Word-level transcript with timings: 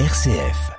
RCF. 0.00 0.72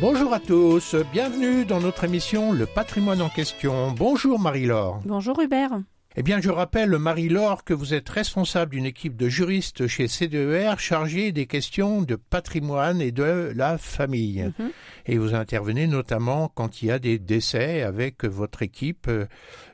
Bonjour 0.00 0.32
à 0.32 0.38
tous, 0.38 0.94
bienvenue 1.12 1.64
dans 1.64 1.80
notre 1.80 2.04
émission 2.04 2.52
Le 2.52 2.66
patrimoine 2.66 3.22
en 3.22 3.28
question. 3.28 3.90
Bonjour 3.90 4.38
Marie-Laure. 4.38 5.00
Bonjour 5.04 5.40
Hubert. 5.40 5.80
Eh 6.20 6.24
bien, 6.24 6.40
je 6.40 6.50
rappelle, 6.50 6.98
Marie-Laure, 6.98 7.62
que 7.62 7.72
vous 7.72 7.94
êtes 7.94 8.08
responsable 8.08 8.72
d'une 8.72 8.86
équipe 8.86 9.16
de 9.16 9.28
juristes 9.28 9.86
chez 9.86 10.08
CDER 10.08 10.74
chargée 10.78 11.30
des 11.30 11.46
questions 11.46 12.02
de 12.02 12.16
patrimoine 12.16 13.00
et 13.00 13.12
de 13.12 13.52
la 13.54 13.78
famille. 13.78 14.52
Mhm. 14.58 14.70
Et 15.06 15.16
vous 15.16 15.36
intervenez 15.36 15.86
notamment 15.86 16.50
quand 16.52 16.82
il 16.82 16.86
y 16.86 16.90
a 16.90 16.98
des 16.98 17.20
décès 17.20 17.82
avec 17.82 18.24
votre 18.24 18.62
équipe 18.62 19.06
euh, 19.06 19.26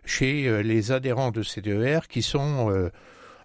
chez 0.05 0.47
euh, 0.47 0.63
les 0.63 0.93
adhérents 0.93 1.31
de 1.31 1.43
CDER 1.43 2.01
qui 2.11 2.21
sont 2.21 2.71
euh, 2.71 2.91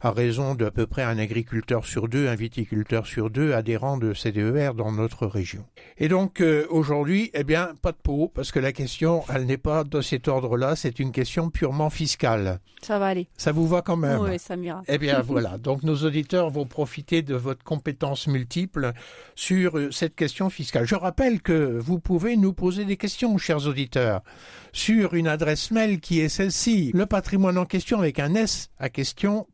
à 0.01 0.11
raison 0.11 0.55
d'à 0.55 0.71
peu 0.71 0.87
près 0.87 1.03
un 1.03 1.17
agriculteur 1.17 1.85
sur 1.85 2.07
deux, 2.07 2.27
un 2.27 2.35
viticulteur 2.35 3.05
sur 3.05 3.29
deux 3.29 3.53
adhérents 3.53 3.97
de 3.97 4.13
CDER 4.13 4.71
dans 4.75 4.91
notre 4.91 5.27
région. 5.27 5.65
Et 5.97 6.07
donc 6.07 6.41
euh, 6.41 6.65
aujourd'hui, 6.69 7.31
eh 7.33 7.43
bien, 7.43 7.71
pas 7.81 7.91
de 7.91 7.97
peau, 8.01 8.31
parce 8.33 8.51
que 8.51 8.59
la 8.59 8.71
question, 8.71 9.23
elle 9.33 9.45
n'est 9.45 9.57
pas 9.57 9.83
de 9.83 10.01
cet 10.01 10.27
ordre-là, 10.27 10.75
c'est 10.75 10.99
une 10.99 11.11
question 11.11 11.49
purement 11.49 11.89
fiscale. 11.89 12.59
Ça 12.81 12.97
va 12.97 13.07
aller. 13.07 13.27
Ça 13.37 13.51
vous 13.51 13.67
va 13.67 13.81
quand 13.81 13.97
même 13.97 14.19
Oui, 14.21 14.39
ça 14.39 14.55
m'ira. 14.55 14.81
eh 14.87 14.97
bien 14.97 15.21
voilà, 15.25 15.57
donc 15.57 15.83
nos 15.83 15.97
auditeurs 15.97 16.49
vont 16.49 16.65
profiter 16.65 17.21
de 17.21 17.35
votre 17.35 17.63
compétence 17.63 18.27
multiple 18.27 18.93
sur 19.35 19.77
euh, 19.77 19.91
cette 19.91 20.15
question 20.15 20.49
fiscale. 20.49 20.85
Je 20.87 20.95
rappelle 20.95 21.41
que 21.41 21.77
vous 21.77 21.99
pouvez 21.99 22.37
nous 22.37 22.53
poser 22.53 22.85
des 22.85 22.95
questions, 22.97 23.37
chers 23.37 23.67
auditeurs, 23.67 24.21
sur 24.71 25.13
une 25.13 25.27
adresse 25.27 25.71
mail 25.71 25.99
qui 25.99 26.19
est 26.19 26.29
celle-ci, 26.29 26.91
le 26.93 27.05
patrimoine 27.05 27.57
en 27.57 27.65
question 27.65 27.99
avec 27.99 28.19
un 28.19 28.35
S 28.35 28.69
à 28.77 28.89
question. 28.89 29.47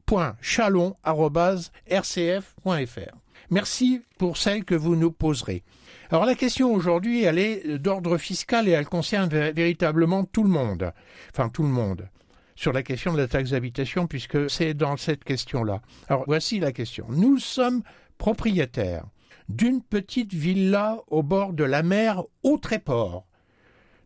Merci 3.52 4.02
pour 4.17 4.38
celle 4.38 4.66
que 4.66 4.75
vous 4.75 4.95
nous 4.95 5.11
poserez. 5.11 5.63
Alors 6.09 6.25
la 6.25 6.35
question 6.35 6.73
aujourd'hui, 6.73 7.23
elle 7.23 7.39
est 7.39 7.77
d'ordre 7.77 8.17
fiscal 8.17 8.67
et 8.67 8.72
elle 8.72 8.85
concerne 8.88 9.30
vé- 9.30 9.53
véritablement 9.53 10.23
tout 10.23 10.44
le 10.44 10.49
monde. 10.49 10.91
Enfin 11.31 11.50
tout 11.50 11.63
le 11.63 11.69
monde 11.69 12.09
sur 12.57 12.72
la 12.72 12.83
question 12.83 13.11
de 13.11 13.17
la 13.17 13.27
taxe 13.27 13.50
d'habitation 13.50 14.07
puisque 14.07 14.50
c'est 14.50 14.73
dans 14.73 14.95
cette 14.97 15.23
question-là. 15.25 15.81
Alors 16.07 16.23
voici 16.25 16.59
la 16.59 16.72
question. 16.72 17.05
Nous 17.09 17.38
sommes 17.38 17.81
propriétaires 18.17 19.05
d'une 19.50 19.81
petite 19.81 20.33
villa 20.33 21.00
au 21.07 21.22
bord 21.22 21.53
de 21.53 21.63
la 21.66 21.83
mer 21.83 22.23
au 22.44 22.57
Tréport. 22.57 23.25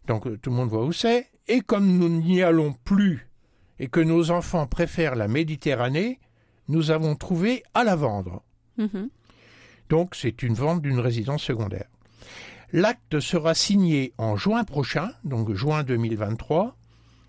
Donc 0.10 0.24
tout 0.42 0.50
le 0.50 0.56
monde 0.56 0.70
voit 0.70 0.86
où 0.86 0.92
c'est. 0.92 1.28
Et 1.48 1.62
comme 1.62 1.98
nous 1.98 2.10
n'y 2.10 2.42
allons 2.42 2.74
plus 2.84 3.30
et 3.78 3.88
que 3.88 4.00
nos 4.00 4.32
enfants 4.32 4.66
préfèrent 4.66 5.16
la 5.16 5.28
Méditerranée, 5.28 6.20
nous 6.68 6.92
avons 6.92 7.16
trouvé 7.16 7.64
à 7.76 7.84
la 7.84 7.96
vendre. 7.96 8.42
Mhm. 8.78 9.10
Donc 9.90 10.16
c'est 10.16 10.42
une 10.42 10.56
vente 10.56 10.82
d'une 10.82 11.00
résidence 11.00 11.44
secondaire. 11.44 11.88
L'acte 12.74 13.20
sera 13.20 13.54
signé 13.54 14.14
en 14.18 14.36
juin 14.36 14.64
prochain, 14.64 15.12
donc 15.24 15.54
juin 15.54 15.84
2023, 15.84 16.76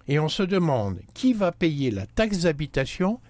et 0.08 0.18
on 0.18 0.28
se 0.28 0.42
demande 0.42 1.00
qui 1.14 1.34
va 1.34 1.52
payer 1.52 1.90
la 1.90 2.06
taxe 2.06 2.40
d'habitation 2.40 3.20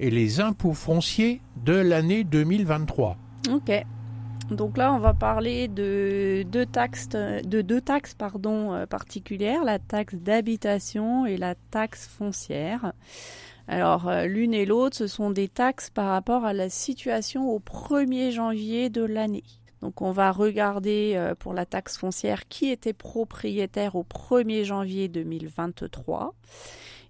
et 0.00 0.10
les 0.10 0.40
impôts 0.40 0.74
fonciers 0.74 1.40
de 1.56 1.74
l'année 1.74 2.24
2023. 2.24 3.16
Ok. 3.50 3.72
Donc 4.50 4.78
là, 4.78 4.94
on 4.94 4.98
va 4.98 5.12
parler 5.12 5.68
de 5.68 6.42
deux 6.50 6.64
taxes, 6.64 7.10
de 7.10 7.60
deux 7.60 7.82
taxes 7.82 8.14
pardon, 8.14 8.72
euh, 8.72 8.86
particulières, 8.86 9.62
la 9.62 9.78
taxe 9.78 10.14
d'habitation 10.14 11.26
et 11.26 11.36
la 11.36 11.54
taxe 11.54 12.08
foncière. 12.08 12.94
Alors, 13.66 14.08
euh, 14.08 14.24
l'une 14.24 14.54
et 14.54 14.64
l'autre, 14.64 14.96
ce 14.96 15.06
sont 15.06 15.30
des 15.30 15.48
taxes 15.48 15.90
par 15.90 16.08
rapport 16.08 16.46
à 16.46 16.54
la 16.54 16.70
situation 16.70 17.50
au 17.50 17.58
1er 17.60 18.30
janvier 18.30 18.88
de 18.88 19.02
l'année. 19.02 19.44
Donc, 19.82 20.00
on 20.00 20.12
va 20.12 20.32
regarder 20.32 21.12
euh, 21.16 21.34
pour 21.34 21.52
la 21.52 21.66
taxe 21.66 21.98
foncière 21.98 22.48
qui 22.48 22.70
était 22.70 22.94
propriétaire 22.94 23.96
au 23.96 24.04
1er 24.04 24.64
janvier 24.64 25.08
2023. 25.08 26.34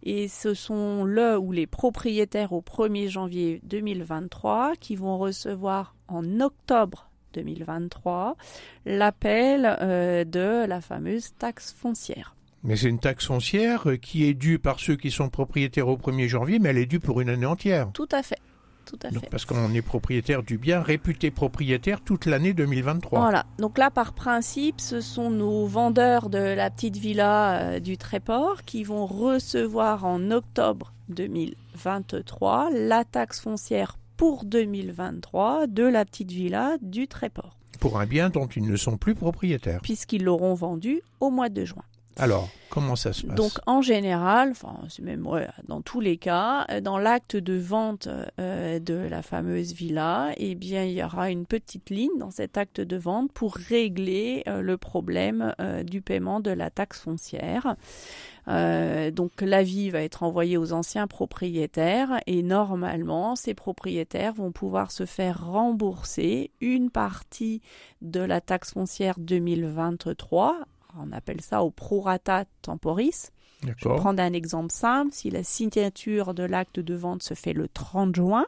Et 0.03 0.27
ce 0.27 0.55
sont 0.55 1.05
le 1.05 1.39
ou 1.39 1.53
les 1.53 1.69
propriétaires 1.69 2.53
au 2.53 2.63
1er 2.63 3.09
janvier 3.09 3.61
2023 3.63 4.75
qui 4.81 4.97
vont 4.97 5.19
recevoir 5.19 5.95
en 6.09 6.41
octobre 6.41 7.08
2023 7.35 8.37
l'appel 8.87 9.77
euh, 9.81 10.25
de 10.25 10.67
la 10.67 10.81
fameuse 10.81 11.33
taxe 11.39 11.73
foncière. 11.73 12.35
Mais 12.65 12.77
c'est 12.77 12.89
une 12.89 12.99
taxe 12.99 13.27
foncière 13.27 13.89
euh, 13.89 13.97
qui 13.97 14.25
est 14.25 14.35
due 14.35 14.59
par 14.59 14.81
ceux 14.81 14.97
qui 14.97 15.11
sont 15.11 15.29
propriétaires 15.29 15.89
au 15.89 15.97
1er 15.97 16.27
janvier, 16.29 16.59
mais 16.59 16.71
elle 16.71 16.79
est 16.79 16.87
due 16.87 17.01
pour 17.01 17.21
une 17.21 17.29
année 17.29 17.47
entière. 17.47 17.91
Tout 17.93 18.09
à 18.13 18.23
fait. 18.23 18.39
Tout 18.85 18.99
à 19.05 19.11
Donc, 19.11 19.25
fait. 19.25 19.31
parce 19.31 19.45
qu'on 19.45 19.73
est 19.75 19.83
propriétaire 19.83 20.43
du 20.43 20.57
bien, 20.57 20.81
réputé 20.81 21.31
propriétaire 21.31 22.01
toute 22.01 22.25
l'année 22.25 22.55
2023. 22.55 23.21
Voilà. 23.21 23.45
Donc 23.59 23.77
là, 23.77 23.91
par 23.91 24.15
principe, 24.15 24.81
ce 24.81 25.03
sont 25.03 25.31
nos 25.31 25.67
vendeurs 25.67 26.31
de 26.31 26.39
la 26.39 26.71
petite 26.71 26.97
villa 26.97 27.59
euh, 27.61 27.81
du 27.81 27.99
Tréport 27.99 28.65
qui 28.65 28.85
vont 28.85 29.05
recevoir 29.05 30.07
en 30.07 30.31
octobre 30.31 30.95
2023 31.11 32.71
la 32.73 33.05
taxe 33.05 33.41
foncière 33.41 33.98
pour 34.19 34.45
2023 34.45 35.69
de 35.69 35.85
la 35.85 36.05
petite 36.05 36.33
villa 36.33 36.77
du 36.83 37.07
Tréport, 37.07 37.57
Pour 37.79 38.01
un 38.01 38.05
bien 38.07 38.31
dont 38.31 38.49
ils 38.49 38.67
ne 38.67 38.77
sont 38.77 38.97
plus 38.97 39.15
propriétaires. 39.15 39.81
puisqu'ils 39.81 40.25
l'auront 40.25 40.55
vendu 40.55 41.03
au 41.21 41.31
mois 41.31 41.49
de 41.49 41.65
juin. 41.65 41.85
Alors, 42.19 42.49
comment 42.69 42.97
ça 42.97 43.13
se 43.13 43.27
passe 43.27 43.37
Donc 43.37 43.53
en 43.67 43.81
général, 43.81 44.51
enfin 44.51 44.75
c'est 44.89 45.03
même 45.03 45.27
ouais, 45.27 45.47
dans 45.67 45.81
tous 45.81 46.01
les 46.01 46.17
cas, 46.17 46.67
euh, 46.71 46.81
dans 46.81 46.99
l'acte 46.99 47.37
de 47.37 47.55
vente 47.55 48.09
euh, 48.41 48.79
de 48.79 48.95
la 48.95 49.23
fameuse 49.23 49.73
villa, 49.73 50.33
eh 50.37 50.55
bien 50.55 50.85
il 50.85 50.93
y 50.93 51.03
aura 51.03 51.31
une 51.31 51.47
petite 51.47 51.91
ligne 51.91 52.17
dans 52.19 52.31
cet 52.31 52.59
acte 52.59 52.81
de 52.81 52.97
vente 52.97 53.33
pour 53.33 53.55
régler 53.55 54.43
euh, 54.49 54.63
le 54.63 54.77
problème 54.77 55.55
euh, 55.61 55.83
du 55.83 56.03
paiement 56.03 56.41
de 56.41 56.51
la 56.51 56.71
taxe 56.71 57.01
foncière. 57.01 57.77
Euh, 58.49 59.11
donc 59.11 59.33
l'avis 59.41 59.91
va 59.91 60.03
être 60.03 60.23
envoyé 60.23 60.57
aux 60.57 60.73
anciens 60.73 61.07
propriétaires 61.07 62.21
et 62.27 62.43
normalement 62.43 63.37
ces 63.37 63.53
propriétaires 63.53 64.33
vont 64.33 64.53
pouvoir 64.53 64.91
se 64.91 65.05
faire 65.05 65.47
rembourser 65.47 66.51
une 66.61 66.91
partie 66.91 67.61
de 68.01 68.21
la 68.21 68.41
taxe 68.41 68.73
foncière 68.73 69.17
2023. 69.19 70.61
On 70.97 71.13
appelle 71.13 71.41
ça 71.41 71.63
au 71.63 71.71
prorata 71.71 72.45
temporis. 72.63 73.31
Je 73.63 73.89
vais 73.89 73.97
prendre 73.97 74.23
un 74.23 74.33
exemple 74.33 74.73
simple. 74.73 75.13
Si 75.13 75.31
la 75.31 75.43
signature 75.43 76.33
de 76.35 76.45
l'acte 76.45 76.79
de 76.81 76.95
vente 76.95 77.23
se 77.23 77.35
fait 77.35 77.53
le 77.53 77.69
30 77.69 78.15
juin, 78.15 78.47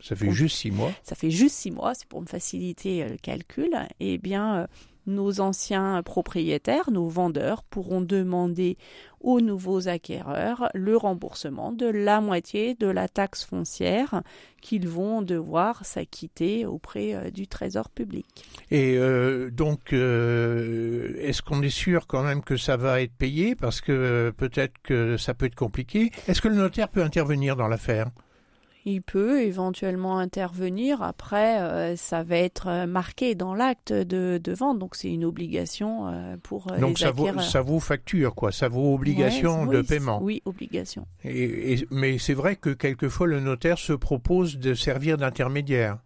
Ça 0.00 0.14
fait 0.16 0.30
juste 0.30 0.56
six 0.56 0.70
mois. 0.70 0.92
ça 1.02 1.14
fait 1.16 1.30
juste 1.30 1.56
six 1.56 1.70
mois, 1.70 1.94
c'est 1.94 2.06
pour 2.08 2.20
me 2.20 2.26
faciliter 2.26 3.02
euh, 3.02 3.08
le 3.08 3.16
calcul, 3.16 3.74
eh 4.00 4.18
bien, 4.18 4.56
euh, 4.58 4.66
nos 5.06 5.40
anciens 5.40 6.02
propriétaires, 6.02 6.90
nos 6.90 7.08
vendeurs 7.08 7.62
pourront 7.62 8.00
demander 8.00 8.76
aux 9.20 9.40
nouveaux 9.40 9.88
acquéreurs 9.88 10.68
le 10.74 10.96
remboursement 10.96 11.72
de 11.72 11.86
la 11.86 12.20
moitié 12.20 12.74
de 12.74 12.86
la 12.86 13.08
taxe 13.08 13.44
foncière 13.44 14.22
qu'ils 14.60 14.86
vont 14.86 15.22
devoir 15.22 15.84
s'acquitter 15.84 16.66
auprès 16.66 17.14
euh, 17.14 17.30
du 17.30 17.48
Trésor 17.48 17.90
public. 17.90 18.26
Et 18.70 18.96
euh, 18.98 19.50
donc, 19.50 19.92
euh, 19.92 21.14
est-ce 21.20 21.42
qu'on 21.42 21.62
est 21.62 21.70
sûr 21.70 22.06
quand 22.06 22.22
même 22.22 22.42
que 22.42 22.56
ça 22.56 22.76
va 22.76 23.00
être 23.00 23.14
payé? 23.14 23.54
Parce 23.54 23.80
que 23.80 24.32
peut-être 24.36 24.74
que 24.82 25.16
ça 25.16 25.34
peut 25.34 25.46
être 25.46 25.54
compliqué. 25.54 26.10
Est-ce 26.28 26.40
que 26.40 26.48
le 26.48 26.56
notaire 26.56 26.88
peut 26.88 27.02
intervenir 27.02 27.56
dans 27.56 27.68
l'affaire? 27.68 28.10
Il 28.86 29.00
peut 29.00 29.40
éventuellement 29.42 30.18
intervenir. 30.18 31.02
Après, 31.02 31.60
euh, 31.62 31.96
ça 31.96 32.22
va 32.22 32.36
être 32.36 32.66
euh, 32.68 32.86
marqué 32.86 33.34
dans 33.34 33.54
l'acte 33.54 33.92
de, 33.92 34.38
de 34.42 34.52
vente, 34.52 34.78
donc 34.78 34.94
c'est 34.94 35.10
une 35.10 35.24
obligation 35.24 36.08
euh, 36.08 36.36
pour 36.42 36.66
Donc 36.80 36.98
les 36.98 37.04
ça 37.06 37.10
vaut, 37.10 37.24
acquéreurs. 37.26 37.44
ça 37.44 37.62
vaut 37.62 37.80
facture, 37.80 38.34
quoi. 38.34 38.52
Ça 38.52 38.68
vaut 38.68 38.92
obligation 38.94 39.62
Ouais, 39.62 39.74
de 39.76 39.80
oui, 39.80 39.86
paiement. 39.86 40.22
Oui, 40.22 40.42
obligation. 40.44 41.06
Et, 41.24 41.72
et- 41.74 41.88
mais 41.90 42.18
c'est 42.18 42.34
vrai 42.34 42.56
que 42.56 42.70
quelquefois 42.70 43.26
le 43.26 43.40
notaire 43.40 43.78
se 43.78 43.94
propose 43.94 44.58
de 44.58 44.74
servir 44.74 45.16
d'intermédiaire. 45.16 45.98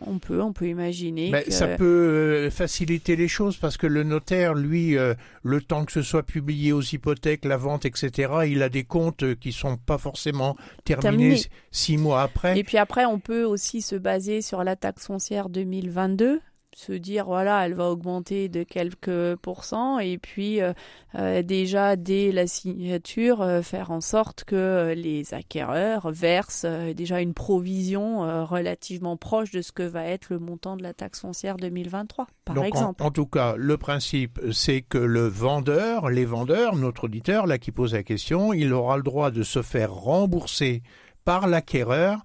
On 0.00 0.18
peut, 0.18 0.40
on 0.42 0.52
peut 0.52 0.66
imaginer 0.66 1.30
Mais 1.30 1.44
que 1.44 1.52
ça 1.52 1.68
peut 1.68 1.84
euh, 1.84 2.50
faciliter 2.50 3.14
les 3.14 3.28
choses 3.28 3.56
parce 3.56 3.76
que 3.76 3.86
le 3.86 4.02
notaire, 4.02 4.54
lui, 4.54 4.98
euh, 4.98 5.14
le 5.42 5.60
temps 5.60 5.84
que 5.84 5.92
ce 5.92 6.02
soit 6.02 6.24
publié 6.24 6.72
aux 6.72 6.82
hypothèques, 6.82 7.44
la 7.44 7.56
vente, 7.56 7.84
etc., 7.84 8.32
il 8.48 8.62
a 8.62 8.68
des 8.68 8.84
comptes 8.84 9.34
qui 9.36 9.52
sont 9.52 9.76
pas 9.76 9.98
forcément 9.98 10.56
terminés 10.84 11.42
six 11.70 11.96
mois 11.96 12.22
après. 12.22 12.58
Et 12.58 12.64
puis 12.64 12.78
après, 12.78 13.04
on 13.04 13.20
peut 13.20 13.44
aussi 13.44 13.82
se 13.82 13.94
baser 13.94 14.42
sur 14.42 14.64
la 14.64 14.74
taxe 14.74 15.06
foncière 15.06 15.48
2022 15.48 16.40
se 16.76 16.92
dire 16.92 17.26
voilà 17.26 17.64
elle 17.66 17.74
va 17.74 17.90
augmenter 17.90 18.48
de 18.48 18.62
quelques 18.62 19.36
pourcents 19.36 19.98
et 19.98 20.18
puis 20.18 20.60
euh, 20.60 20.72
euh, 21.14 21.42
déjà 21.42 21.96
dès 21.96 22.32
la 22.32 22.46
signature 22.46 23.42
euh, 23.42 23.62
faire 23.62 23.90
en 23.90 24.00
sorte 24.00 24.44
que 24.44 24.92
les 24.96 25.34
acquéreurs 25.34 26.10
versent 26.10 26.66
euh, 26.66 26.92
déjà 26.94 27.20
une 27.20 27.34
provision 27.34 28.44
relativement 28.44 29.16
proche 29.16 29.50
de 29.50 29.62
ce 29.62 29.72
que 29.72 29.82
va 29.82 30.04
être 30.04 30.28
le 30.30 30.38
montant 30.38 30.76
de 30.76 30.82
la 30.82 30.92
taxe 30.94 31.20
foncière 31.20 31.56
2023 31.56 32.26
par 32.44 32.54
Donc, 32.56 32.64
en- 32.64 32.68
exemple. 32.68 33.02
En, 33.02 33.10
tout 33.10 33.26
cas, 33.26 33.54
le 33.56 33.76
principe, 33.76 34.40
c'est 34.52 34.82
que 34.82 34.98
le 34.98 35.26
vendeur, 35.26 36.10
les 36.10 36.24
vendeurs, 36.24 36.76
notre 36.76 37.04
auditeur, 37.04 37.46
là, 37.46 37.58
qui 37.58 37.72
pose 37.72 37.94
la 37.94 38.02
question, 38.02 38.52
il 38.52 38.72
aura 38.72 38.96
le 38.96 39.02
droit 39.02 39.30
de 39.30 39.42
se 39.42 39.62
faire 39.62 39.92
rembourser 39.92 40.82
par 41.24 41.46
l'acquéreur 41.46 42.22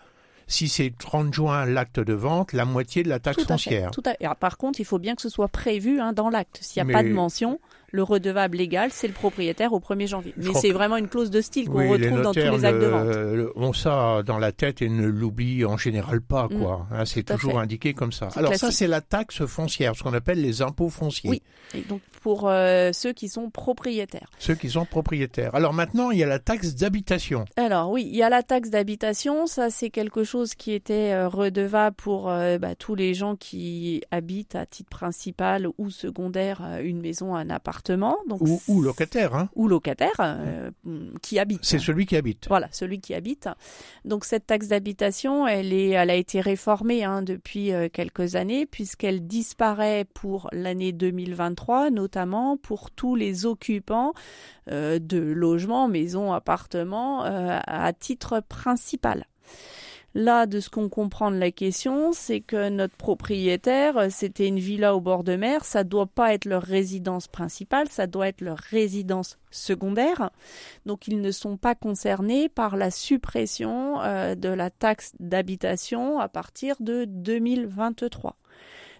si 0.49 0.67
c'est 0.67 0.91
30 0.97 1.33
juin 1.33 1.65
l'acte 1.65 1.99
de 1.99 2.13
vente, 2.13 2.51
la 2.53 2.65
moitié 2.65 3.03
de 3.03 3.09
la 3.09 3.19
taxe 3.19 3.45
foncière. 3.45 3.91
tout 3.91 4.03
à 4.05 4.15
fait. 4.15 4.35
par 4.39 4.57
contre, 4.57 4.81
il 4.81 4.85
faut 4.85 4.99
bien 4.99 5.15
que 5.15 5.21
ce 5.21 5.29
soit 5.29 5.47
prévu 5.47 6.01
hein, 6.01 6.11
dans 6.11 6.29
l'acte. 6.29 6.57
S'il 6.61 6.83
n'y 6.83 6.91
a 6.91 6.93
pas 6.93 7.03
de 7.03 7.13
mention, 7.13 7.59
le 7.91 8.03
redevable 8.03 8.57
légal, 8.57 8.91
c'est 8.91 9.07
le 9.07 9.13
propriétaire 9.13 9.73
au 9.73 9.79
1er 9.79 10.07
janvier. 10.07 10.33
Mais 10.37 10.53
c'est 10.53 10.71
vraiment 10.71 10.97
une 10.97 11.07
clause 11.07 11.29
de 11.29 11.41
style 11.41 11.69
qu'on 11.69 11.89
retrouve 11.89 12.21
dans 12.21 12.33
tous 12.33 12.39
les 12.39 12.65
actes 12.65 12.79
de 12.79 12.87
vente. 12.87 13.51
On 13.55 13.73
ça 13.73 14.23
dans 14.25 14.37
la 14.37 14.51
tête 14.51 14.81
et 14.81 14.89
ne 14.89 15.05
l'oublie 15.05 15.65
en 15.65 15.77
général 15.77 16.21
pas, 16.21 16.47
mm. 16.49 16.59
quoi. 16.59 16.87
Hein, 16.91 17.05
c'est 17.05 17.23
toujours 17.23 17.59
indiqué 17.59 17.93
comme 17.93 18.11
ça. 18.11 18.29
Alors 18.35 18.55
ça, 18.55 18.71
c'est 18.71 18.87
la 18.87 19.01
taxe 19.01 19.45
foncière, 19.45 19.95
ce 19.95 20.03
qu'on 20.03 20.13
appelle 20.13 20.41
les 20.41 20.61
impôts 20.61 20.89
fonciers. 20.89 21.29
Oui. 21.29 21.41
Et 21.75 21.81
donc 21.81 22.01
pour 22.19 22.49
euh, 22.49 22.91
ceux 22.93 23.13
qui 23.13 23.29
sont 23.29 23.49
propriétaires. 23.49 24.29
Ceux 24.39 24.55
qui 24.55 24.69
sont 24.69 24.85
propriétaires. 24.85 25.55
Alors 25.55 25.73
maintenant, 25.73 26.11
il 26.11 26.19
y 26.19 26.23
a 26.23 26.27
la 26.27 26.39
taxe 26.39 26.75
d'habitation. 26.75 27.45
Alors 27.55 27.91
oui, 27.91 28.07
il 28.09 28.15
y 28.15 28.23
a 28.23 28.29
la 28.29 28.43
taxe 28.43 28.69
d'habitation. 28.69 29.47
Ça, 29.47 29.69
c'est 29.69 29.89
quelque 29.89 30.23
chose 30.23 30.53
qui 30.55 30.73
était 30.73 31.13
euh, 31.13 31.27
redevable 31.27 31.95
pour 31.95 32.29
euh, 32.29 32.57
bah, 32.57 32.75
tous 32.75 32.95
les 32.95 33.13
gens 33.13 33.35
qui 33.35 34.01
habitent 34.11 34.55
à 34.55 34.65
titre 34.65 34.89
principal 34.89 35.67
ou 35.77 35.89
secondaire 35.89 36.61
une 36.83 36.99
maison, 37.01 37.35
un 37.35 37.49
appartement 37.49 37.78
donc 38.27 38.41
ou, 38.67 38.81
locataire. 38.81 39.35
Hein. 39.35 39.49
Ou 39.55 39.67
locataire 39.67 40.15
euh, 40.19 40.69
qui 41.21 41.39
habite. 41.39 41.59
C'est 41.63 41.79
celui 41.79 42.05
qui 42.05 42.15
habite. 42.15 42.47
Voilà, 42.47 42.67
celui 42.71 42.99
qui 42.99 43.13
habite. 43.13 43.49
Donc 44.05 44.25
cette 44.25 44.47
taxe 44.47 44.67
d'habitation, 44.67 45.47
elle, 45.47 45.73
est, 45.73 45.89
elle 45.89 46.09
a 46.09 46.15
été 46.15 46.41
réformée 46.41 47.03
hein, 47.03 47.21
depuis 47.21 47.71
euh, 47.71 47.89
quelques 47.91 48.35
années 48.35 48.65
puisqu'elle 48.65 49.27
disparaît 49.27 50.05
pour 50.13 50.49
l'année 50.51 50.91
2023, 50.91 51.89
notamment 51.89 52.57
pour 52.57 52.91
tous 52.91 53.15
les 53.15 53.45
occupants 53.45 54.13
euh, 54.71 54.99
de 54.99 55.19
logements, 55.19 55.87
maisons, 55.87 56.33
appartements 56.33 57.23
à 57.23 57.93
titre 57.93 58.41
principal. 58.47 59.25
Là, 60.15 60.47
de 60.47 60.59
ce 60.59 60.69
qu'on 60.69 60.89
comprend 60.89 61.29
de 61.29 61.37
la 61.37 61.51
question, 61.51 62.13
c'est 62.13 62.41
que 62.41 62.69
notre 62.69 62.95
propriétaire, 62.95 64.07
c'était 64.09 64.47
une 64.47 64.59
villa 64.59 64.95
au 64.95 65.01
bord 65.01 65.23
de 65.23 65.35
mer, 65.35 65.65
ça 65.65 65.83
doit 65.83 66.07
pas 66.07 66.33
être 66.33 66.45
leur 66.45 66.63
résidence 66.63 67.27
principale, 67.27 67.89
ça 67.89 68.07
doit 68.07 68.27
être 68.27 68.41
leur 68.41 68.57
résidence 68.57 69.37
secondaire. 69.51 70.31
Donc, 70.87 71.07
ils 71.07 71.21
ne 71.21 71.31
sont 71.31 71.57
pas 71.57 71.75
concernés 71.75 72.49
par 72.49 72.75
la 72.75 72.89
suppression 72.89 74.01
euh, 74.01 74.33
de 74.33 74.49
la 74.49 74.71
taxe 74.71 75.13
d'habitation 75.19 76.19
à 76.19 76.27
partir 76.27 76.75
de 76.79 77.05
2023. 77.05 78.35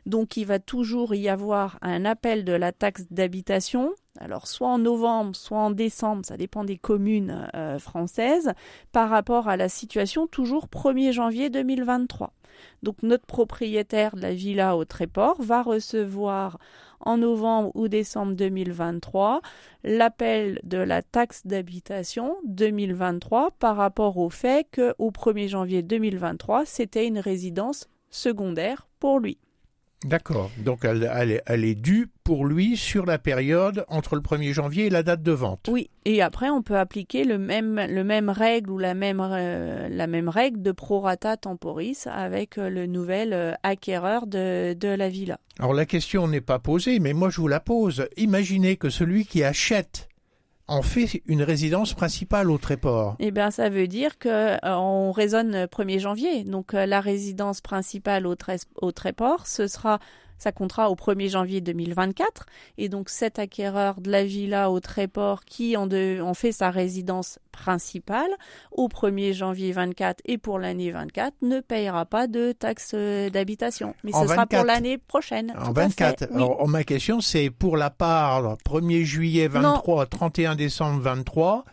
Donc 0.06 0.38
il 0.38 0.46
va 0.46 0.60
toujours 0.60 1.13
y 1.13 1.30
avoir 1.30 1.78
un 1.81 2.06
appel 2.06 2.46
de 2.46 2.54
la 2.54 2.72
taxe 2.72 3.06
d'habitation, 3.12 3.94
alors 4.19 4.48
soit 4.48 4.68
en 4.68 4.78
novembre, 4.78 5.36
soit 5.36 5.60
en 5.60 5.72
décembre, 5.72 6.25
ça 6.25 6.38
dépend 6.38 6.63
des 6.63 6.78
communes 6.78 7.50
euh, 7.56 7.80
françaises, 7.80 8.51
par 8.92 9.10
rapport 9.10 9.48
à 9.48 9.57
la 9.57 9.69
situation 9.69 10.28
toujours 10.28 10.68
1er 10.68 11.12
janvier 11.12 11.50
2023. 11.50 12.34
Donc 12.84 13.01
notre 13.04 13.25
propriétaire 13.25 14.16
de 14.16 14.22
la 14.22 14.34
villa 14.34 14.75
au 14.75 14.86
Tréport 14.86 15.42
va 15.42 15.62
recevoir 15.62 16.60
en 17.00 17.18
novembre 17.18 17.72
ou 17.75 17.88
décembre 17.88 18.34
2023 18.34 19.42
l'appel 19.84 20.60
de 20.63 20.78
la 20.78 21.02
taxe 21.02 21.45
d'habitation 21.45 22.36
2023 22.45 23.52
par 23.52 23.78
rapport 23.78 24.18
au 24.18 24.30
fait 24.30 24.68
qu'au 24.74 25.12
1er 25.12 25.48
janvier 25.48 25.81
2023, 25.81 26.66
c'était 26.66 27.07
une 27.07 27.19
résidence 27.19 27.88
secondaire 28.10 28.88
pour 29.00 29.19
lui. 29.19 29.38
D'accord. 30.06 30.50
Donc 30.57 30.86
elle, 30.86 31.42
elle, 31.46 31.66
est 31.66 31.75
due 31.75 32.10
pour 32.24 32.46
lui 32.46 32.78
sur 32.78 33.06
la 33.06 33.18
période 33.18 33.86
entre 33.90 34.16
le 34.16 34.22
1er 34.22 34.54
janvier 34.54 34.86
et 34.86 34.90
la 34.90 35.04
date 35.04 35.24
de 35.24 35.31
vente. 35.31 35.68
Oui. 35.69 35.90
Et 36.06 36.22
après, 36.22 36.50
on 36.50 36.62
peut 36.62 36.78
appliquer 36.78 37.25
le 37.25 37.38
même, 37.38 37.81
le 37.88 38.04
même 38.04 38.30
règle 38.30 38.72
ou 38.72 38.78
la 38.78 38.94
même, 38.94 39.19
euh, 39.22 39.90
la 39.90 40.07
même 40.07 40.30
règle 40.30 40.62
de 40.62 40.72
prorata 40.72 41.36
temporis 41.36 42.06
avec 42.06 42.57
euh, 42.57 42.69
le 42.69 42.86
nouvel 42.86 43.34
euh, 43.34 43.54
acquéreur 43.63 44.25
de, 44.25 44.74
de 44.74 44.88
la 44.88 45.10
villa. 45.10 45.40
Alors 45.60 45.74
la 45.74 45.86
question 45.86 46.28
n'est 46.28 46.42
pas 46.42 46.60
posée, 46.60 47.00
mais 47.00 47.12
moi 47.12 47.30
je 47.30 47.42
vous 47.42 47.50
la 47.50 47.60
pose. 47.60 48.07
Imaginez 48.16 48.78
que 48.78 48.90
celui 48.90 49.25
qui 49.25 49.44
achète 49.44 50.08
en 50.69 50.81
fait 50.81 51.21
une 51.25 51.42
résidence 51.44 51.94
principale 51.94 52.50
au 52.51 52.57
Tréport 52.57 53.16
Eh 53.19 53.31
bien, 53.31 53.51
ça 53.51 53.69
veut 53.69 53.88
dire 53.88 54.18
que 54.19 54.30
euh, 54.30 54.57
on 54.63 55.12
raisonne 55.12 55.66
1er 55.66 56.00
janvier. 56.00 56.44
Donc, 56.44 56.74
euh, 56.74 56.86
la 56.86 57.01
résidence 57.01 57.60
principale 57.60 58.27
au, 58.27 58.36
au 58.81 58.92
Tréport, 58.92 59.48
ce 59.48 59.68
sera 59.68 60.00
ça 60.39 60.51
comptera 60.51 60.89
au 60.89 60.95
1er 60.95 61.30
janvier 61.30 61.62
2024. 61.62 62.47
Et 62.77 62.89
donc 62.89 63.09
cet 63.09 63.38
acquéreur 63.38 64.01
de 64.01 64.09
la 64.09 64.24
villa 64.24 64.71
au 64.71 64.80
Tréport 64.80 65.45
qui 65.45 65.77
en, 65.77 65.88
en 65.91 66.33
fait 66.33 66.51
sa 66.51 66.71
résidence 66.71 67.38
principale 67.51 68.30
au 68.71 68.88
1er 68.88 69.33
janvier 69.33 69.71
24 69.71 70.21
et 70.25 70.38
pour 70.38 70.57
l'année 70.57 70.91
24 70.91 71.36
ne 71.41 71.59
payera 71.59 72.06
pas 72.06 72.27
de 72.27 72.53
taxe 72.53 72.95
d'habitation. 72.95 73.94
Mais 74.03 74.12
ce 74.13 74.25
sera 74.25 74.47
pour 74.47 74.63
l'année 74.63 74.97
prochaine. 74.97 75.53
En 75.59 75.71
24. 75.71 76.33
Alors 76.33 76.68
ma 76.68 76.83
question 76.83 77.21
c'est 77.21 77.50
pour 77.50 77.77
la 77.77 77.89
part 77.89 78.57
1er 78.65 79.03
juillet 79.03 79.47
23, 79.47 80.06
31 80.07 80.56
décembre 80.56 81.01
23. 81.01 81.65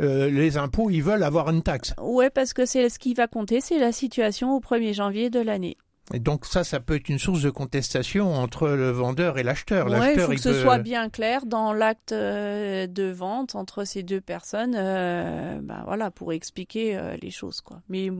Euh, 0.00 0.30
les 0.30 0.56
impôts, 0.56 0.88
ils 0.88 1.02
veulent 1.02 1.22
avoir 1.22 1.50
une 1.50 1.62
taxe. 1.62 1.94
Oui, 2.00 2.26
parce 2.34 2.54
que 2.54 2.64
c'est 2.64 2.88
ce 2.88 2.98
qui 2.98 3.12
va 3.12 3.26
compter, 3.26 3.60
c'est 3.60 3.78
la 3.78 3.92
situation 3.92 4.56
au 4.56 4.60
1er 4.60 4.94
janvier 4.94 5.28
de 5.28 5.40
l'année. 5.40 5.76
Et 6.12 6.18
donc 6.18 6.44
ça, 6.44 6.64
ça 6.64 6.80
peut 6.80 6.96
être 6.96 7.08
une 7.08 7.18
source 7.18 7.42
de 7.42 7.50
contestation 7.50 8.34
entre 8.34 8.68
le 8.68 8.90
vendeur 8.90 9.38
et 9.38 9.42
l'acheteur. 9.42 9.86
Oui, 9.88 9.96
il 10.14 10.20
faut 10.20 10.32
que 10.32 10.40
ce 10.40 10.54
soit 10.54 10.78
bien 10.78 11.08
clair 11.08 11.46
dans 11.46 11.72
l'acte 11.72 12.12
euh, 12.12 12.86
de 12.86 13.04
vente 13.04 13.54
entre 13.54 13.84
ces 13.84 14.02
deux 14.02 14.20
personnes, 14.20 14.74
euh, 14.76 15.60
ben 15.62 15.82
voilà, 15.86 16.10
pour 16.10 16.32
expliquer 16.32 16.96
euh, 16.96 17.16
les 17.22 17.30
choses, 17.30 17.60
quoi. 17.60 17.80
Mais 17.88 18.10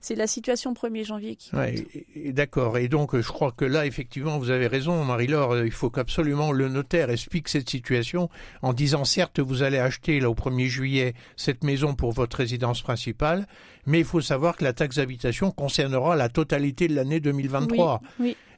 c'est 0.00 0.16
la 0.16 0.26
situation 0.26 0.72
1er 0.72 1.04
janvier 1.04 1.36
qui. 1.36 1.50
Oui, 1.54 2.32
d'accord. 2.32 2.78
Et 2.78 2.88
donc, 2.88 3.16
je 3.16 3.28
crois 3.28 3.52
que 3.52 3.64
là, 3.64 3.86
effectivement, 3.86 4.38
vous 4.38 4.50
avez 4.50 4.66
raison, 4.66 5.04
Marie-Laure. 5.04 5.64
Il 5.64 5.70
faut 5.70 5.90
qu'absolument 5.90 6.52
le 6.52 6.68
notaire 6.68 7.10
explique 7.10 7.48
cette 7.48 7.68
situation 7.68 8.28
en 8.62 8.72
disant, 8.72 9.04
certes, 9.04 9.38
vous 9.38 9.62
allez 9.62 9.78
acheter 9.78 10.18
là 10.18 10.30
au 10.30 10.34
1er 10.34 10.66
juillet 10.66 11.14
cette 11.36 11.62
maison 11.62 11.94
pour 11.94 12.12
votre 12.12 12.38
résidence 12.38 12.82
principale, 12.82 13.46
mais 13.86 14.00
il 14.00 14.04
faut 14.04 14.20
savoir 14.20 14.56
que 14.56 14.64
la 14.64 14.72
taxe 14.72 14.96
d'habitation 14.96 15.50
concernera 15.50 16.16
la 16.16 16.28
totalité 16.28 16.88
de 16.88 16.94
l'année 16.94 17.19
2023. 17.20 18.02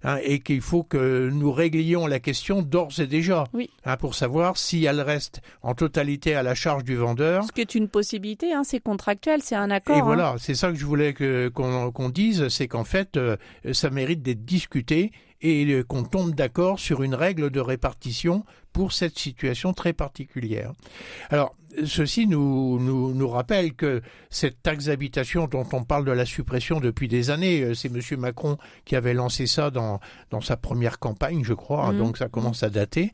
Hein, 0.04 0.18
et 0.24 0.40
qu'il 0.40 0.60
faut 0.60 0.82
que 0.82 1.30
nous 1.32 1.52
réglions 1.52 2.08
la 2.08 2.18
question 2.18 2.60
d'ores 2.62 2.98
et 2.98 3.06
déjà 3.06 3.44
hein, 3.84 3.96
pour 3.96 4.16
savoir 4.16 4.56
si 4.56 4.84
elle 4.84 5.00
reste 5.00 5.42
en 5.62 5.74
totalité 5.74 6.34
à 6.34 6.42
la 6.42 6.56
charge 6.56 6.82
du 6.82 6.96
vendeur. 6.96 7.44
Ce 7.44 7.52
qui 7.52 7.60
est 7.60 7.76
une 7.76 7.86
possibilité, 7.86 8.52
hein, 8.52 8.64
c'est 8.64 8.80
contractuel, 8.80 9.42
c'est 9.42 9.54
un 9.54 9.70
accord. 9.70 9.96
Et 9.96 10.00
voilà, 10.00 10.34
c'est 10.38 10.56
ça 10.56 10.72
que 10.72 10.74
je 10.76 10.84
voulais 10.84 11.14
qu'on 11.14 12.08
dise, 12.08 12.48
c'est 12.48 12.66
qu'en 12.66 12.82
fait, 12.82 13.16
euh, 13.16 13.36
ça 13.72 13.90
mérite 13.90 14.22
d'être 14.22 14.44
discuté 14.44 15.12
et 15.40 15.66
euh, 15.66 15.84
qu'on 15.84 16.02
tombe 16.02 16.34
d'accord 16.34 16.80
sur 16.80 17.04
une 17.04 17.14
règle 17.14 17.50
de 17.50 17.60
répartition 17.60 18.44
pour 18.72 18.92
cette 18.92 19.18
situation 19.18 19.72
très 19.72 19.92
particulière. 19.92 20.72
Alors, 21.30 21.54
ceci 21.84 22.26
nous, 22.26 22.78
nous, 22.78 23.14
nous 23.14 23.28
rappelle 23.28 23.74
que 23.74 24.02
cette 24.30 24.62
taxe 24.62 24.86
d'habitation 24.86 25.46
dont 25.46 25.66
on 25.72 25.84
parle 25.84 26.04
de 26.04 26.12
la 26.12 26.24
suppression 26.24 26.80
depuis 26.80 27.08
des 27.08 27.30
années, 27.30 27.62
euh, 27.62 27.74
c'est 27.74 27.88
M. 27.88 28.20
Macron 28.20 28.58
qui 28.84 28.96
avait 28.96 29.14
lancé 29.14 29.46
ça 29.46 29.70
dans, 29.70 30.00
dans 30.30 30.40
sa 30.40 30.56
première 30.56 30.98
campagne, 30.98 31.42
je 31.44 31.54
crois, 31.54 31.84
hein, 31.84 31.92
mmh. 31.92 31.98
donc 31.98 32.18
ça 32.18 32.28
commence 32.28 32.62
à 32.62 32.70
dater. 32.70 33.12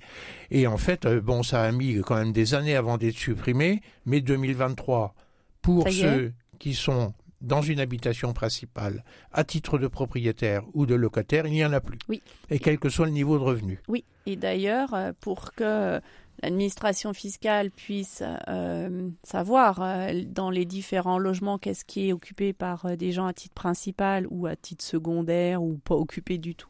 Et 0.51 0.67
en 0.67 0.77
fait, 0.77 1.07
euh, 1.07 1.21
bon, 1.21 1.43
ça 1.43 1.63
a 1.63 1.73
mis 1.73 2.01
quand 2.01 2.17
même 2.17 2.33
des 2.33 2.55
années 2.55 2.77
avant 2.77 2.99
d'être 2.99 3.17
supprimé, 3.17 3.83
mais 4.07 4.21
2023, 4.21 5.15
pour 5.63 5.89
ceux 5.91 6.33
qui 6.59 6.75
sont 6.75 7.15
dans 7.41 7.63
une 7.63 7.81
habitation 7.81 8.33
principale, 8.33 9.05
à 9.33 9.45
titre 9.45 9.79
de 9.79 9.87
propriétaire 9.87 10.63
ou 10.75 10.87
de 10.87 10.95
locataire, 10.95 11.47
il 11.47 11.53
n'y 11.53 11.65
en 11.65 11.73
a 11.73 11.81
plus. 11.81 11.99
Oui. 12.09 12.23
Et 12.51 12.59
quel 12.59 12.79
que 12.79 12.89
soit 12.89 13.07
le 13.07 13.13
niveau 13.13 13.39
de 13.39 13.45
revenu. 13.45 13.81
Oui. 13.89 14.05
Et 14.27 14.37
d'ailleurs, 14.37 14.93
euh, 14.95 15.13
pour 15.21 15.53
que 15.53 16.01
l'administration 16.43 17.13
fiscale 17.13 17.71
puisse 17.71 18.23
euh, 18.49 19.11
savoir 19.23 19.81
euh, 19.83 20.23
dans 20.27 20.51
les 20.51 20.65
différents 20.65 21.19
logements 21.19 21.59
qu'est-ce 21.59 21.85
qui 21.85 22.09
est 22.09 22.13
occupé 22.13 22.53
par 22.53 22.97
des 22.97 23.13
gens 23.13 23.27
à 23.27 23.33
titre 23.33 23.55
principal 23.55 24.27
ou 24.31 24.47
à 24.47 24.57
titre 24.57 24.85
secondaire 24.85 25.63
ou 25.63 25.79
pas 25.79 25.95
occupé 25.95 26.39
du 26.39 26.55
tout 26.55 26.69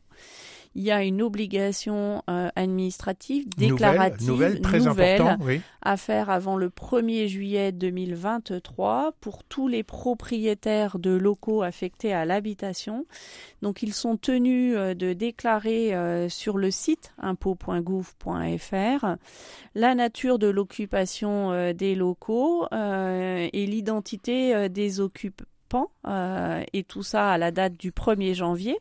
il 0.75 0.82
y 0.82 0.90
a 0.90 1.02
une 1.02 1.22
obligation 1.22 2.22
euh, 2.28 2.50
administrative 2.56 3.48
déclarative 3.56 4.28
nouvelle, 4.28 4.60
très 4.60 4.87
à 5.82 5.96
faire 5.96 6.30
avant 6.30 6.56
le 6.56 6.68
1er 6.68 7.26
juillet 7.26 7.72
2023 7.72 9.12
pour 9.20 9.44
tous 9.44 9.68
les 9.68 9.82
propriétaires 9.82 10.98
de 10.98 11.10
locaux 11.10 11.62
affectés 11.62 12.12
à 12.12 12.25
l'habitation. 12.25 13.06
Donc 13.62 13.82
ils 13.82 13.94
sont 13.94 14.16
tenus 14.16 14.75
euh, 14.76 14.94
de 14.94 15.12
déclarer 15.12 15.94
euh, 15.94 16.28
sur 16.28 16.58
le 16.58 16.70
site 16.70 17.12
impôt.gouv.fr 17.18 19.06
la 19.75 19.94
nature 19.94 20.38
de 20.38 20.48
l'occupation 20.48 21.72
des 21.72 21.94
locaux 21.94 22.66
et 22.72 23.66
l'identité 23.66 24.68
des 24.68 25.00
occupants 25.00 25.90
et 26.72 26.84
tout 26.84 27.02
ça 27.02 27.30
à 27.30 27.38
la 27.38 27.50
date 27.50 27.76
du 27.76 27.92
1er 27.92 28.34
janvier. 28.34 28.78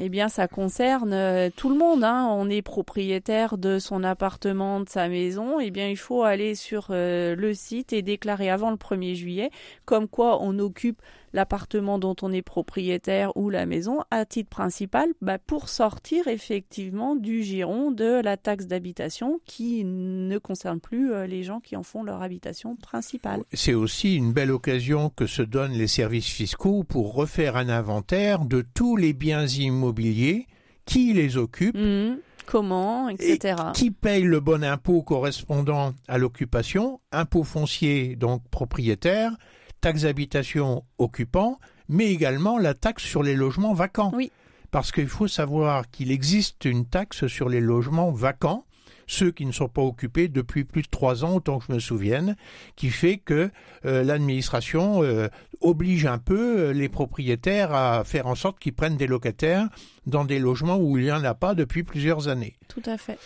Eh 0.00 0.08
bien, 0.08 0.28
ça 0.28 0.46
concerne 0.46 1.12
euh, 1.12 1.50
tout 1.54 1.68
le 1.68 1.76
monde. 1.76 2.04
Hein. 2.04 2.28
On 2.30 2.48
est 2.48 2.62
propriétaire 2.62 3.58
de 3.58 3.80
son 3.80 4.04
appartement, 4.04 4.80
de 4.80 4.88
sa 4.88 5.08
maison. 5.08 5.58
Eh 5.58 5.72
bien, 5.72 5.88
il 5.88 5.96
faut 5.96 6.22
aller 6.22 6.54
sur 6.54 6.88
euh, 6.90 7.34
le 7.34 7.52
site 7.52 7.92
et 7.92 8.02
déclarer 8.02 8.48
avant 8.48 8.70
le 8.70 8.76
1er 8.76 9.14
juillet, 9.14 9.50
comme 9.86 10.06
quoi 10.06 10.40
on 10.40 10.60
occupe 10.60 11.02
l'appartement 11.32 11.98
dont 11.98 12.16
on 12.22 12.32
est 12.32 12.42
propriétaire 12.42 13.36
ou 13.36 13.50
la 13.50 13.66
maison 13.66 14.02
à 14.10 14.24
titre 14.24 14.50
principal 14.50 15.08
bah, 15.20 15.38
pour 15.38 15.68
sortir 15.68 16.28
effectivement 16.28 17.16
du 17.16 17.42
giron 17.42 17.90
de 17.90 18.20
la 18.22 18.36
taxe 18.36 18.66
d'habitation 18.66 19.40
qui 19.44 19.84
ne 19.84 20.38
concerne 20.38 20.80
plus 20.80 21.12
euh, 21.12 21.26
les 21.26 21.42
gens 21.42 21.60
qui 21.60 21.76
en 21.76 21.82
font 21.82 22.02
leur 22.02 22.22
habitation 22.22 22.76
principale. 22.76 23.42
C'est 23.52 23.74
aussi 23.74 24.16
une 24.16 24.32
belle 24.32 24.50
occasion 24.50 25.10
que 25.10 25.26
se 25.26 25.42
donnent 25.42 25.72
les 25.72 25.88
services 25.88 26.28
fiscaux 26.28 26.84
pour 26.84 27.14
refaire 27.14 27.56
un 27.56 27.68
inventaire 27.68 28.44
de 28.44 28.64
tous 28.74 28.96
les 28.96 29.12
biens 29.12 29.46
immobiliers, 29.46 30.46
qui 30.84 31.12
les 31.12 31.36
occupe. 31.36 31.76
Mmh, 31.76 32.16
comment, 32.46 33.08
etc. 33.08 33.56
qui 33.74 33.90
paye 33.90 34.22
le 34.22 34.40
bon 34.40 34.64
impôt 34.64 35.02
correspondant 35.02 35.92
à 36.08 36.18
l'occupation, 36.18 37.00
impôt 37.12 37.44
foncier 37.44 38.16
donc 38.16 38.42
propriétaire, 38.50 39.32
taxe 39.80 40.02
d'habitation 40.02 40.84
occupant, 40.98 41.58
mais 41.88 42.10
également 42.12 42.58
la 42.58 42.74
taxe 42.74 43.04
sur 43.04 43.22
les 43.22 43.34
logements 43.34 43.74
vacants. 43.74 44.12
Oui. 44.14 44.30
Parce 44.70 44.92
qu'il 44.92 45.08
faut 45.08 45.28
savoir 45.28 45.90
qu'il 45.90 46.10
existe 46.10 46.64
une 46.66 46.84
taxe 46.84 47.26
sur 47.26 47.48
les 47.48 47.60
logements 47.60 48.10
vacants, 48.10 48.66
ceux 49.08 49.30
qui 49.30 49.46
ne 49.46 49.52
sont 49.52 49.68
pas 49.68 49.82
occupés 49.82 50.28
depuis 50.28 50.64
plus 50.64 50.82
de 50.82 50.88
trois 50.88 51.24
ans, 51.24 51.36
autant 51.36 51.58
que 51.58 51.64
je 51.66 51.72
me 51.72 51.78
souvienne, 51.78 52.36
qui 52.76 52.90
fait 52.90 53.16
que 53.16 53.50
euh, 53.86 54.04
l'administration 54.04 55.02
euh, 55.02 55.28
oblige 55.60 56.06
un 56.06 56.18
peu 56.18 56.58
euh, 56.58 56.72
les 56.72 56.88
propriétaires 56.88 57.72
à 57.72 58.04
faire 58.04 58.26
en 58.26 58.34
sorte 58.34 58.58
qu'ils 58.58 58.74
prennent 58.74 58.98
des 58.98 59.06
locataires 59.06 59.68
dans 60.06 60.24
des 60.24 60.38
logements 60.38 60.76
où 60.76 60.98
il 60.98 61.04
n'y 61.04 61.12
en 61.12 61.24
a 61.24 61.34
pas 61.34 61.54
depuis 61.54 61.82
plusieurs 61.82 62.28
années. 62.28 62.54
Tout 62.68 62.82
à 62.84 62.98
fait. 62.98 63.18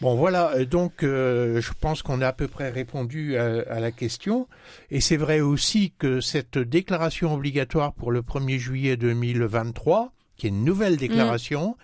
Bon 0.00 0.16
voilà, 0.16 0.64
donc 0.64 0.92
je 1.00 1.72
pense 1.80 2.02
qu'on 2.02 2.20
a 2.20 2.28
à 2.28 2.32
peu 2.32 2.48
près 2.48 2.68
répondu 2.68 3.36
à, 3.36 3.80
la 3.80 3.92
question. 3.92 4.48
Et 4.90 5.00
c'est 5.00 5.16
vrai 5.16 5.40
aussi 5.40 5.92
que 5.98 6.20
cette 6.20 6.58
déclaration 6.58 7.32
obligatoire 7.32 7.94
pour 7.94 8.10
le 8.10 8.20
1er 8.20 8.58
juillet 8.58 8.96
2023, 8.96 10.12
qui 10.36 10.46
est 10.46 10.50
une 10.50 10.64
nouvelle 10.64 10.96
déclaration, 10.96 11.76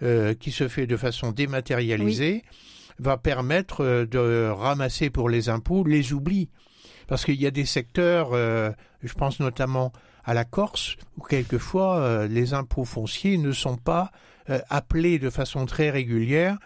qui 0.00 0.52
se 0.52 0.68
fait 0.68 0.86
de 0.86 0.96
façon 0.96 1.32
dématérialisée, 1.32 2.44
va 2.98 3.16
permettre 3.16 3.84
euh, 3.84 4.06
de 4.06 4.48
ramasser 4.48 5.10
pour 5.10 5.28
les 5.28 5.48
impôts 5.48 5.84
les 5.84 6.12
oublis. 6.12 6.48
Parce 7.06 7.24
qu'il 7.24 7.40
y 7.40 7.46
a 7.46 7.50
des 7.50 7.66
secteurs, 7.66 8.30
euh, 8.32 8.70
je 9.02 9.12
pense 9.14 9.38
notamment 9.40 9.92
à 10.24 10.34
la 10.34 10.44
Corse, 10.44 10.96
où 11.18 11.22
quelquefois 11.22 11.98
euh, 11.98 12.26
les 12.26 12.52
impôts 12.52 12.84
fonciers 12.84 13.38
ne 13.38 13.52
sont 13.52 13.76
pas 13.76 14.10
appelés 14.70 15.18
de 15.18 15.28
façon 15.28 15.66
très 15.66 15.90
régulière 15.90 16.56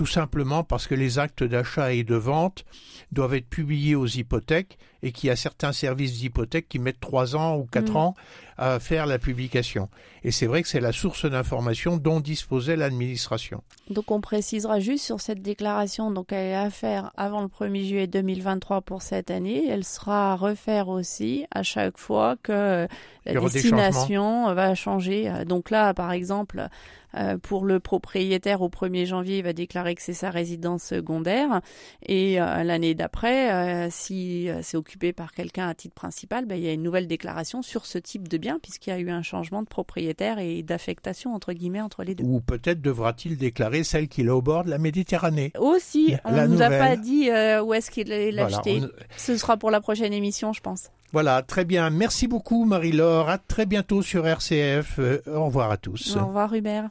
tout 0.00 0.06
simplement 0.06 0.64
parce 0.64 0.86
que 0.86 0.94
les 0.94 1.18
actes 1.18 1.44
d'achat 1.44 1.92
et 1.92 2.04
de 2.04 2.14
vente 2.14 2.64
doivent 3.12 3.34
être 3.34 3.50
publiés 3.50 3.96
aux 3.96 4.06
hypothèques 4.06 4.78
et 5.02 5.12
qu'il 5.12 5.28
y 5.28 5.30
a 5.30 5.36
certains 5.36 5.72
services 5.72 6.18
d'hypothèques 6.18 6.68
qui 6.68 6.78
mettent 6.78 7.00
trois 7.00 7.36
ans 7.36 7.56
ou 7.56 7.64
quatre 7.64 7.92
mm. 7.92 7.96
ans 7.96 8.14
à 8.58 8.78
faire 8.78 9.06
la 9.06 9.18
publication. 9.18 9.88
Et 10.22 10.30
c'est 10.30 10.46
vrai 10.46 10.62
que 10.62 10.68
c'est 10.68 10.80
la 10.80 10.92
source 10.92 11.24
d'information 11.24 11.96
dont 11.96 12.20
disposait 12.20 12.76
l'administration. 12.76 13.62
Donc 13.88 14.10
on 14.10 14.20
précisera 14.20 14.80
juste 14.80 15.02
sur 15.02 15.20
cette 15.20 15.40
déclaration, 15.40 16.10
donc 16.10 16.32
elle 16.32 16.50
est 16.50 16.54
à 16.54 16.68
faire 16.68 17.10
avant 17.16 17.40
le 17.40 17.48
1er 17.48 17.86
juillet 17.86 18.06
2023 18.06 18.82
pour 18.82 19.00
cette 19.00 19.30
année. 19.30 19.66
Elle 19.66 19.84
sera 19.84 20.32
à 20.32 20.36
refaire 20.36 20.88
aussi 20.88 21.46
à 21.50 21.62
chaque 21.62 21.96
fois 21.96 22.36
que 22.42 22.86
la 23.24 23.40
destination 23.40 24.52
va 24.52 24.74
changer. 24.74 25.32
Donc 25.46 25.70
là, 25.70 25.94
par 25.94 26.12
exemple, 26.12 26.68
euh, 27.16 27.38
pour 27.38 27.64
le 27.64 27.80
propriétaire 27.80 28.62
au 28.62 28.68
1er 28.68 29.06
janvier, 29.06 29.38
il 29.38 29.44
va 29.44 29.52
déclarer 29.52 29.94
que 29.94 30.02
c'est 30.02 30.12
sa 30.12 30.30
résidence 30.30 30.82
secondaire. 30.82 31.60
Et 32.06 32.40
euh, 32.40 32.62
l'année 32.62 32.94
d'après, 32.94 33.52
euh, 33.52 33.88
si 33.90 34.48
c'est 34.62 34.76
occupé 34.76 34.89
par 35.12 35.32
quelqu'un 35.32 35.68
à 35.68 35.74
titre 35.74 35.94
principal, 35.94 36.46
ben, 36.46 36.56
il 36.56 36.64
y 36.64 36.68
a 36.68 36.72
une 36.72 36.82
nouvelle 36.82 37.06
déclaration 37.06 37.62
sur 37.62 37.86
ce 37.86 37.98
type 37.98 38.28
de 38.28 38.38
bien 38.38 38.58
puisqu'il 38.58 38.90
y 38.90 38.92
a 38.92 38.98
eu 38.98 39.10
un 39.10 39.22
changement 39.22 39.62
de 39.62 39.68
propriétaire 39.68 40.38
et 40.38 40.62
d'affectation 40.62 41.34
entre 41.34 41.52
guillemets 41.52 41.80
entre 41.80 42.04
les 42.04 42.14
deux. 42.14 42.24
Ou 42.24 42.40
peut-être 42.40 42.80
devra-t-il 42.80 43.36
déclarer 43.36 43.84
celle 43.84 44.08
qu'il 44.08 44.28
a 44.28 44.36
au 44.36 44.42
bord 44.42 44.64
de 44.64 44.70
la 44.70 44.78
Méditerranée. 44.78 45.52
Aussi, 45.58 46.14
on 46.24 46.32
ne 46.32 46.46
nous 46.46 46.62
a 46.62 46.68
pas 46.68 46.96
dit 46.96 47.30
où 47.64 47.74
est-ce 47.74 47.90
qu'il 47.90 48.08
l'a 48.08 48.46
acheté. 48.46 48.80
Ce 49.16 49.36
sera 49.36 49.56
pour 49.56 49.70
la 49.70 49.80
prochaine 49.80 50.12
émission, 50.12 50.52
je 50.52 50.60
pense. 50.60 50.90
Voilà, 51.12 51.42
très 51.42 51.64
bien. 51.64 51.90
Merci 51.90 52.28
beaucoup 52.28 52.64
Marie-Laure. 52.64 53.28
À 53.28 53.38
très 53.38 53.66
bientôt 53.66 54.02
sur 54.02 54.26
RCF. 54.26 55.00
au 55.26 55.46
revoir 55.46 55.70
à 55.70 55.76
tous. 55.76 56.16
Au 56.16 56.26
revoir 56.26 56.54
Hubert. 56.54 56.90